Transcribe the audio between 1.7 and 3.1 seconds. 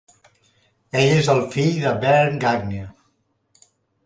de Verne Gagne.